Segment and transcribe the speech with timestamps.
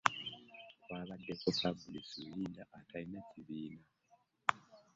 [0.83, 3.85] Kwabaddeko Fabrice Rulinda atalina kibiina